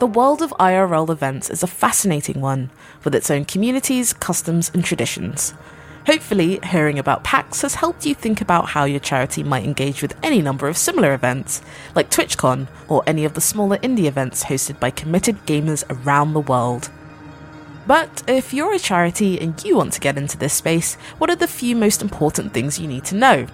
The 0.00 0.06
world 0.06 0.42
of 0.42 0.50
IRL 0.60 1.10
events 1.10 1.50
is 1.50 1.62
a 1.62 1.66
fascinating 1.66 2.40
one, 2.40 2.70
with 3.04 3.14
its 3.14 3.30
own 3.30 3.44
communities, 3.44 4.12
customs, 4.12 4.70
and 4.72 4.84
traditions. 4.84 5.54
Hopefully, 6.08 6.58
hearing 6.64 6.98
about 6.98 7.22
PAX 7.22 7.60
has 7.60 7.74
helped 7.74 8.06
you 8.06 8.14
think 8.14 8.40
about 8.40 8.70
how 8.70 8.84
your 8.84 8.98
charity 8.98 9.42
might 9.42 9.64
engage 9.64 10.00
with 10.00 10.16
any 10.22 10.40
number 10.40 10.66
of 10.66 10.78
similar 10.78 11.12
events, 11.12 11.60
like 11.94 12.08
TwitchCon 12.08 12.66
or 12.88 13.02
any 13.06 13.26
of 13.26 13.34
the 13.34 13.42
smaller 13.42 13.76
indie 13.80 14.06
events 14.06 14.44
hosted 14.44 14.80
by 14.80 14.90
committed 14.90 15.36
gamers 15.44 15.84
around 15.90 16.32
the 16.32 16.40
world. 16.40 16.88
But 17.86 18.22
if 18.26 18.54
you're 18.54 18.72
a 18.72 18.78
charity 18.78 19.38
and 19.38 19.62
you 19.62 19.76
want 19.76 19.92
to 19.92 20.00
get 20.00 20.16
into 20.16 20.38
this 20.38 20.54
space, 20.54 20.94
what 21.18 21.28
are 21.28 21.36
the 21.36 21.46
few 21.46 21.76
most 21.76 22.00
important 22.00 22.54
things 22.54 22.78
you 22.78 22.88
need 22.88 23.04
to 23.04 23.14
know? 23.14 23.46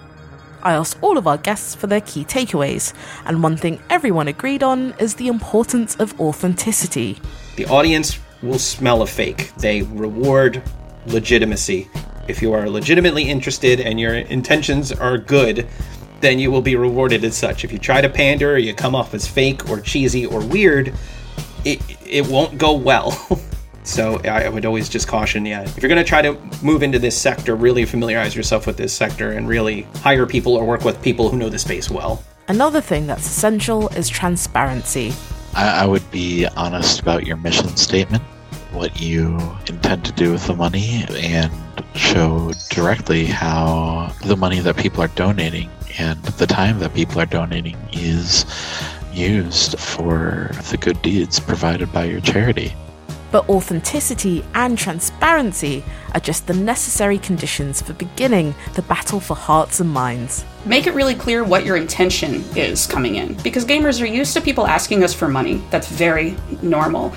I 0.63 0.75
asked 0.75 0.97
all 1.01 1.17
of 1.17 1.27
our 1.27 1.37
guests 1.37 1.75
for 1.75 1.87
their 1.87 1.99
key 1.99 2.23
takeaways, 2.23 2.93
and 3.25 3.43
one 3.43 3.57
thing 3.57 3.81
everyone 3.89 4.29
agreed 4.29 4.63
on 4.63 4.93
is 4.97 5.15
the 5.15 5.27
importance 5.27 5.97
of 5.97 6.17
authenticity. 6.21 7.19
The 7.57 7.65
audience 7.65 8.17
will 8.41 8.59
smell 8.59 9.01
a 9.01 9.07
fake. 9.07 9.51
They 9.57 9.81
reward 9.81 10.63
legitimacy. 11.05 11.89
If 12.27 12.41
you 12.41 12.53
are 12.53 12.69
legitimately 12.69 13.23
interested 13.23 13.79
and 13.79 13.99
your 13.99 14.15
intentions 14.15 14.91
are 14.91 15.17
good, 15.17 15.67
then 16.21 16.39
you 16.39 16.51
will 16.51 16.61
be 16.61 16.75
rewarded 16.75 17.23
as 17.23 17.37
such. 17.37 17.63
If 17.63 17.71
you 17.71 17.77
try 17.77 18.01
to 18.01 18.09
pander 18.09 18.53
or 18.53 18.57
you 18.57 18.73
come 18.73 18.95
off 18.95 19.13
as 19.13 19.27
fake 19.27 19.69
or 19.69 19.79
cheesy 19.79 20.25
or 20.25 20.43
weird, 20.45 20.93
it, 21.63 21.81
it 22.05 22.27
won't 22.27 22.57
go 22.57 22.73
well. 22.73 23.17
So 23.85 24.19
I 24.23 24.49
would 24.49 24.65
always 24.65 24.89
just 24.89 25.07
caution, 25.07 25.45
yeah, 25.45 25.61
if 25.61 25.79
you're 25.79 25.89
going 25.89 26.03
to 26.03 26.07
try 26.07 26.23
to 26.23 26.33
move 26.63 26.81
into 26.81 26.97
this 26.97 27.15
sector, 27.15 27.55
really 27.55 27.85
familiarize 27.85 28.35
yourself 28.35 28.65
with 28.65 28.77
this 28.77 28.91
sector 28.91 29.33
and 29.33 29.47
really 29.47 29.83
hire 29.97 30.25
people 30.25 30.55
or 30.55 30.65
work 30.65 30.83
with 30.83 30.99
people 31.03 31.29
who 31.29 31.37
know 31.37 31.49
the 31.49 31.59
space 31.59 31.89
well. 31.91 32.23
Another 32.47 32.81
thing 32.81 33.05
that's 33.05 33.27
essential 33.27 33.89
is 33.89 34.09
transparency. 34.09 35.13
I, 35.53 35.83
I 35.83 35.85
would 35.85 36.09
be 36.09 36.47
honest 36.57 36.99
about 36.99 37.27
your 37.27 37.37
mission 37.37 37.77
statement, 37.77 38.23
what 38.71 38.99
you 38.99 39.37
intend 39.67 40.03
to 40.05 40.11
do 40.13 40.31
with 40.31 40.47
the 40.47 40.55
money, 40.55 41.05
and 41.11 41.51
show 41.95 42.51
directly 42.69 43.25
how 43.25 44.13
the 44.25 44.35
money 44.35 44.59
that 44.59 44.77
people 44.77 45.01
are 45.01 45.09
donating 45.09 45.69
and 45.97 46.21
the 46.23 46.45
time 46.45 46.79
that 46.79 46.93
people 46.93 47.19
are 47.21 47.25
donating 47.25 47.77
is 47.93 48.45
used 49.13 49.79
for 49.79 50.51
the 50.69 50.77
good 50.77 51.01
deeds 51.01 51.39
provided 51.39 51.91
by 51.93 52.03
your 52.03 52.19
charity. 52.19 52.73
But 53.31 53.49
authenticity 53.49 54.45
and 54.53 54.77
transparency 54.77 55.83
are 56.13 56.19
just 56.19 56.47
the 56.47 56.53
necessary 56.53 57.17
conditions 57.17 57.81
for 57.81 57.93
beginning 57.93 58.55
the 58.75 58.81
battle 58.83 59.19
for 59.19 59.35
hearts 59.35 59.79
and 59.79 59.89
minds. 59.89 60.45
Make 60.65 60.87
it 60.87 60.93
really 60.93 61.15
clear 61.15 61.43
what 61.43 61.65
your 61.65 61.75
intention 61.75 62.43
is 62.55 62.87
coming 62.87 63.15
in, 63.15 63.33
because 63.35 63.65
gamers 63.65 64.01
are 64.01 64.05
used 64.05 64.33
to 64.35 64.41
people 64.41 64.67
asking 64.67 65.03
us 65.03 65.13
for 65.13 65.27
money. 65.27 65.61
That's 65.69 65.87
very 65.87 66.37
normal. 66.61 67.13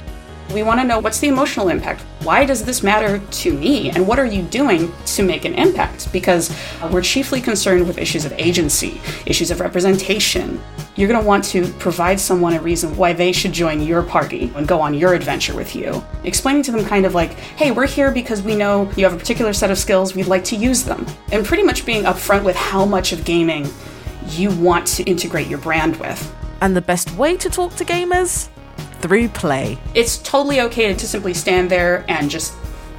We 0.53 0.63
want 0.63 0.81
to 0.81 0.87
know 0.87 0.99
what's 0.99 1.19
the 1.21 1.29
emotional 1.29 1.69
impact? 1.69 2.01
Why 2.23 2.47
does 2.47 2.65
this 2.65 2.83
matter 2.83 3.19
to 3.19 3.53
me? 3.53 3.91
And 3.91 4.09
what 4.09 4.19
are 4.19 4.25
you 4.25 4.43
doing 4.43 4.91
to 5.05 5.23
make 5.23 5.45
an 5.45 5.55
impact? 5.55 6.11
Because 6.11 6.51
we're 6.91 7.03
chiefly 7.03 7.43
concerned 7.43 7.87
with 7.87 7.99
issues 7.99 8.25
of 8.25 8.33
agency, 8.33 8.99
issues 9.27 9.51
of 9.51 9.61
representation. 9.61 10.59
You're 10.97 11.09
going 11.09 11.21
to 11.21 11.27
want 11.27 11.45
to 11.45 11.71
provide 11.75 12.19
someone 12.19 12.55
a 12.55 12.61
reason 12.61 12.97
why 12.97 13.13
they 13.13 13.31
should 13.31 13.53
join 13.53 13.83
your 13.83 14.03
party 14.03 14.51
and 14.57 14.67
go 14.67 14.81
on 14.81 14.95
your 14.95 15.13
adventure 15.13 15.55
with 15.55 15.77
you. 15.77 16.03
Explaining 16.25 16.63
to 16.63 16.73
them 16.73 16.85
kind 16.85 17.05
of 17.05 17.15
like, 17.15 17.35
hey, 17.35 17.71
we're 17.71 17.87
here 17.87 18.11
because 18.11 18.43
we 18.43 18.57
know 18.57 18.91
you 18.97 19.05
have 19.05 19.13
a 19.13 19.19
particular 19.19 19.53
set 19.53 19.71
of 19.71 19.77
skills, 19.77 20.15
we'd 20.15 20.29
like 20.29 20.45
to 20.45 20.57
use 20.57 20.83
them. 20.83 21.07
And 21.31 21.45
pretty 21.45 21.63
much 21.63 21.85
being 21.85 22.05
upfront 22.05 22.43
with 22.43 22.57
how 22.57 22.87
much 22.87 23.13
of 23.13 23.25
gaming 23.27 23.69
you 24.31 24.51
want 24.59 24.87
to 24.87 25.03
integrate 25.05 25.47
your 25.47 25.59
brand 25.59 25.97
with. 25.97 26.35
And 26.63 26.75
the 26.75 26.81
best 26.81 27.15
way 27.17 27.37
to 27.37 27.51
talk 27.51 27.77
to 27.77 27.85
gamers? 27.85 28.49
Through 29.01 29.29
play. 29.29 29.79
It's 29.95 30.19
totally 30.19 30.61
okay 30.63 30.93
to 30.95 31.07
simply 31.07 31.35
stand 31.35 31.71
there 31.71 32.05
and 32.09 32.31
just 32.31 32.55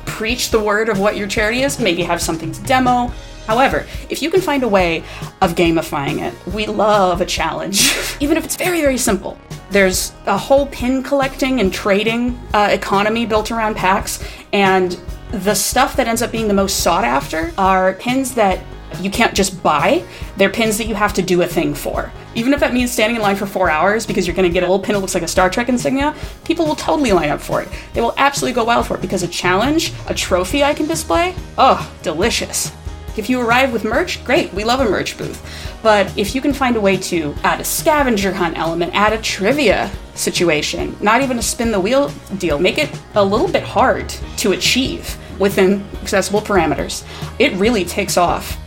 preach 0.06 0.50
the 0.50 0.60
word 0.60 0.90
of 0.90 1.00
what 1.00 1.18
your 1.18 1.28
charity 1.28 1.64
is, 1.64 1.80
maybe 1.80 2.04
have 2.04 2.22
something 2.22 2.52
to 2.52 2.64
demo. 2.64 3.12
However, 3.48 3.88
if 4.10 4.22
you 4.22 4.30
can 4.30 4.42
find 4.42 4.64
a 4.64 4.68
way 4.68 5.04
of 5.42 5.56
gamifying 5.56 6.22
it, 6.22 6.54
we 6.54 6.68
love 6.68 7.22
a 7.22 7.26
challenge, 7.26 7.92
even 8.20 8.38
if 8.38 8.46
it's 8.46 8.56
very, 8.56 8.82
very 8.82 8.98
simple. 8.98 9.40
There's 9.72 10.14
a 10.26 10.38
whole 10.38 10.68
pin 10.68 11.04
collecting 11.04 11.60
and 11.60 11.74
trading 11.74 12.40
uh, 12.54 12.70
economy 12.72 13.26
built 13.26 13.52
around 13.52 13.76
PAX, 13.76 14.24
and 14.54 15.00
the 15.32 15.56
stuff 15.56 15.96
that 15.96 16.08
ends 16.08 16.22
up 16.22 16.32
being 16.32 16.48
the 16.48 16.54
most 16.54 16.82
sought 16.82 17.04
after 17.04 17.52
are 17.58 17.94
pins 17.94 18.34
that 18.36 18.60
you 19.02 19.10
can't 19.10 19.34
just 19.34 19.62
buy. 19.64 20.04
They're 20.38 20.50
pins 20.50 20.78
that 20.78 20.88
you 20.88 20.96
have 20.96 21.14
to 21.14 21.22
do 21.22 21.42
a 21.42 21.48
thing 21.48 21.74
for. 21.74 22.12
Even 22.36 22.54
if 22.54 22.60
that 22.60 22.74
means 22.74 22.92
standing 22.92 23.16
in 23.16 23.22
line 23.22 23.36
for 23.36 23.46
four 23.46 23.70
hours 23.70 24.06
because 24.06 24.28
you're 24.28 24.36
going 24.36 24.50
to 24.50 24.54
get 24.54 24.64
a 24.64 24.66
little 24.66 24.80
pin 24.80 24.94
that 24.94 25.00
looks 25.00 25.14
like 25.14 25.24
a 25.24 25.28
Star 25.28 25.50
Trek 25.50 25.70
insignia, 25.70 26.16
people 26.46 26.66
will 26.66 26.76
totally 26.76 27.12
line 27.12 27.30
up 27.30 27.42
for 27.42 27.62
it. 27.62 27.70
They 27.94 28.02
will 28.02 28.14
absolutely 28.18 28.56
go 28.56 28.64
wild 28.64 28.88
for 28.88 28.96
it 28.96 29.02
because 29.02 29.24
a 29.24 29.28
challenge, 29.28 29.94
a 30.08 30.14
trophy 30.14 30.64
I 30.64 30.74
can 30.74 30.88
display, 30.88 31.36
oh, 31.58 31.92
delicious. 32.04 32.72
If 33.18 33.30
you 33.30 33.42
arrive 33.42 33.74
with 33.74 33.84
merch, 33.84 34.24
great, 34.24 34.54
we 34.54 34.64
love 34.64 34.80
a 34.80 34.86
merch 34.86 35.18
booth. 35.18 35.44
But 35.82 36.16
if 36.18 36.36
you 36.36 36.42
can 36.42 36.54
find 36.54 36.76
a 36.76 36.82
way 36.82 36.96
to 36.98 37.36
add 37.44 37.60
a 37.60 37.66
scavenger 37.66 38.32
hunt 38.32 38.58
element, 38.58 38.94
add 38.94 39.14
a 39.14 39.22
trivia 39.22 39.92
situation, 40.14 40.96
not 41.02 41.22
even 41.22 41.38
a 41.38 41.42
spin 41.42 41.72
the 41.72 41.80
wheel 41.80 42.10
deal, 42.38 42.60
make 42.60 42.78
it 42.78 42.90
a 43.16 43.24
little 43.24 43.48
bit 43.48 43.64
hard 43.64 44.10
to 44.38 44.52
achieve 44.52 45.18
within 45.40 45.84
accessible 46.02 46.42
parameters, 46.42 47.06
it 47.40 47.54
really 47.54 47.86
takes 47.86 48.18
off 48.18 48.58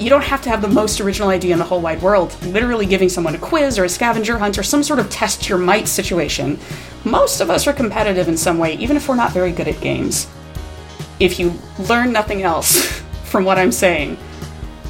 you 0.00 0.08
don't 0.08 0.24
have 0.24 0.40
to 0.42 0.48
have 0.48 0.62
the 0.62 0.68
most 0.68 0.98
original 1.00 1.28
idea 1.28 1.52
in 1.52 1.58
the 1.58 1.64
whole 1.64 1.82
wide 1.82 2.00
world. 2.00 2.34
Literally 2.44 2.86
giving 2.86 3.10
someone 3.10 3.34
a 3.34 3.38
quiz 3.38 3.78
or 3.78 3.84
a 3.84 3.88
scavenger 3.88 4.38
hunt 4.38 4.56
or 4.56 4.62
some 4.62 4.82
sort 4.82 4.98
of 4.98 5.10
test 5.10 5.46
your 5.46 5.58
might 5.58 5.86
situation. 5.86 6.58
Most 7.04 7.42
of 7.42 7.50
us 7.50 7.66
are 7.66 7.74
competitive 7.74 8.26
in 8.26 8.36
some 8.36 8.58
way, 8.58 8.74
even 8.76 8.96
if 8.96 9.08
we're 9.08 9.14
not 9.14 9.32
very 9.32 9.52
good 9.52 9.68
at 9.68 9.78
games. 9.82 10.26
If 11.20 11.38
you 11.38 11.52
learn 11.78 12.12
nothing 12.12 12.42
else 12.42 13.02
from 13.24 13.44
what 13.44 13.58
I'm 13.58 13.70
saying, 13.70 14.16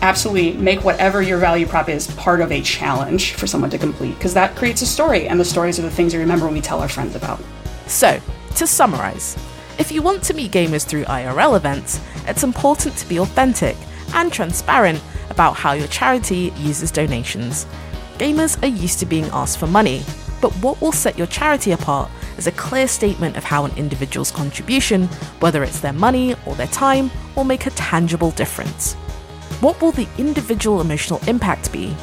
absolutely 0.01 0.53
make 0.53 0.85
whatever 0.85 1.21
your 1.21 1.39
value 1.39 1.67
prop 1.67 1.89
is 1.89 2.07
part 2.15 2.41
of 2.41 2.53
a 2.53 2.63
challenge 2.63 3.35
for 3.35 3.49
someone 3.49 3.71
to 3.71 3.79
complete, 3.79 4.15
because 4.15 4.35
that 4.35 4.55
creates 4.55 4.81
a 4.83 4.87
story, 4.87 5.27
and 5.27 5.41
the 5.41 5.45
stories 5.45 5.79
are 5.81 5.83
the 5.83 5.91
things 5.91 6.15
we 6.15 6.21
remember 6.21 6.47
when 6.47 6.55
we 6.55 6.61
tell 6.61 6.81
our 6.81 6.89
friends 6.89 7.17
about. 7.17 7.43
So, 7.87 8.21
to 8.55 8.67
summarize, 8.67 9.37
if 9.77 9.91
you 9.91 10.03
want 10.03 10.23
to 10.25 10.35
meet 10.35 10.53
gamers 10.53 10.87
through 10.87 11.05
IRL 11.05 11.57
events, 11.57 12.01
it's 12.27 12.45
important 12.45 12.97
to 12.97 13.09
be 13.09 13.19
authentic 13.19 13.77
and 14.15 14.33
transparent 14.33 15.03
about 15.31 15.57
how 15.57 15.73
your 15.73 15.89
charity 15.89 16.53
uses 16.59 16.91
donations. 16.91 17.67
Gamers 18.19 18.63
are 18.63 18.67
used 18.67 18.99
to 18.99 19.07
being 19.07 19.27
asked 19.33 19.59
for 19.59 19.67
money, 19.67 20.03
but 20.41 20.53
what 20.57 20.81
will 20.81 20.93
set 20.93 21.17
your 21.17 21.27
charity 21.27 21.73
apart 21.73 22.11
is 22.37 22.47
a 22.47 22.53
clear 22.53 22.89
statement 22.89 23.37
of 23.37 23.45
how 23.45 23.65
an 23.65 23.77
individual's 23.77 24.31
contribution, 24.31 25.05
whether 25.41 25.63
it's 25.63 25.81
their 25.81 25.93
money 25.93 26.35
or 26.47 26.55
their 26.55 26.67
time, 26.69 27.11
will 27.37 27.45
make 27.45 27.67
a 27.67 27.71
tangible 27.71 28.31
difference. 28.33 28.95
What 29.61 29.81
will 29.81 29.93
the 29.93 30.09
individual 30.19 30.81
emotional 30.81 31.21
impact 31.27 31.73
be? 31.73 31.95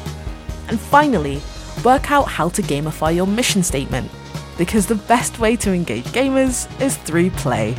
And 0.68 0.78
finally, 0.78 1.40
work 1.84 2.10
out 2.10 2.28
how 2.28 2.48
to 2.50 2.62
gamify 2.62 3.14
your 3.14 3.26
mission 3.26 3.62
statement, 3.62 4.10
because 4.56 4.86
the 4.86 4.94
best 4.94 5.38
way 5.38 5.56
to 5.56 5.72
engage 5.72 6.04
gamers 6.06 6.68
is 6.80 6.96
through 6.96 7.30
play. 7.30 7.74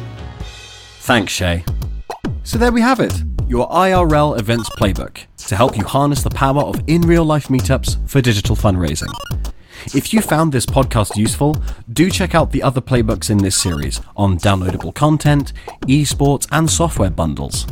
Thanks, 1.02 1.32
Shay. 1.32 1.64
So 2.44 2.58
there 2.58 2.72
we 2.72 2.82
have 2.82 3.00
it 3.00 3.14
your 3.50 3.68
IRL 3.70 4.40
events 4.40 4.70
playbook 4.70 5.26
to 5.38 5.56
help 5.56 5.76
you 5.76 5.84
harness 5.84 6.22
the 6.22 6.30
power 6.30 6.62
of 6.62 6.80
in 6.86 7.02
real 7.02 7.26
life 7.26 7.48
meetups 7.48 8.08
for 8.08 8.22
digital 8.22 8.56
fundraising. 8.56 9.12
If 9.96 10.14
you 10.14 10.22
found 10.22 10.52
this 10.52 10.68
podcast 10.68 11.16
useful, 11.16 11.56
do 11.92 12.12
check 12.12 12.36
out 12.36 12.52
the 12.52 12.62
other 12.62 12.80
playbooks 12.80 13.32
in 13.32 13.40
this 13.40 13.60
series 13.60 14.02
on 14.16 14.38
downloadable 14.38 14.94
content, 14.94 15.54
esports, 15.88 16.48
and 16.52 16.70
software 16.70 17.10
bundles. 17.10 17.66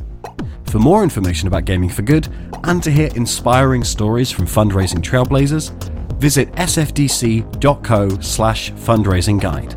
For 0.66 0.80
more 0.80 1.04
information 1.04 1.48
about 1.48 1.66
Gaming 1.66 1.90
for 1.90 2.02
Good 2.02 2.28
and 2.64 2.82
to 2.82 2.90
hear 2.90 3.12
inspiring 3.16 3.84
stories 3.84 4.32
from 4.32 4.48
fundraising 4.48 5.04
trailblazers, 5.04 5.72
visit 6.16 6.52
sfdc.co 6.54 8.20
slash 8.20 8.72
fundraising 8.72 9.40
guide. 9.40 9.76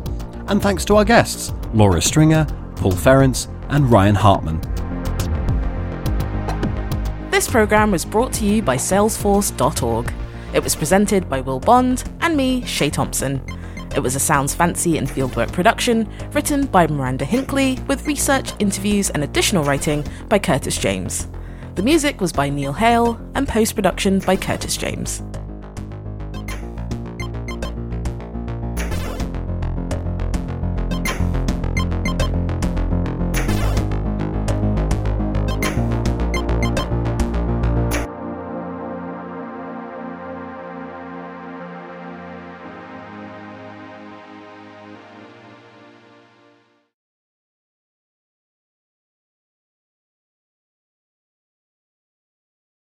And 0.49 0.59
thanks 0.61 0.83
to 0.85 0.95
our 0.95 1.05
guests, 1.05 1.53
Laura 1.75 2.01
Stringer, 2.01 2.45
Paul 2.75 2.93
Ference, 2.93 3.47
and 3.69 3.91
Ryan 3.91 4.15
Hartman. 4.15 4.80
This 7.31 7.49
programme 7.49 7.91
was 7.91 8.03
brought 8.03 8.33
to 8.33 8.45
you 8.45 8.61
by 8.61 8.75
Salesforce.org. 8.75 10.13
It 10.53 10.61
was 10.61 10.75
presented 10.75 11.29
by 11.29 11.39
Will 11.39 11.61
Bond 11.61 12.03
and 12.19 12.35
me, 12.35 12.61
Shay 12.65 12.89
Thompson. 12.89 13.41
It 13.95 14.01
was 14.01 14.17
a 14.17 14.19
Sounds 14.19 14.53
Fancy 14.53 14.97
and 14.97 15.07
Fieldwork 15.07 15.49
production, 15.53 16.09
written 16.33 16.65
by 16.65 16.87
Miranda 16.87 17.23
Hinkley, 17.23 17.79
with 17.87 18.05
research, 18.05 18.51
interviews, 18.59 19.11
and 19.11 19.23
additional 19.23 19.63
writing 19.63 20.05
by 20.27 20.39
Curtis 20.39 20.77
James. 20.77 21.29
The 21.75 21.83
music 21.83 22.19
was 22.19 22.33
by 22.33 22.49
Neil 22.49 22.73
Hale, 22.73 23.17
and 23.33 23.47
post 23.47 23.75
production 23.75 24.19
by 24.19 24.35
Curtis 24.35 24.75
James. 24.75 25.23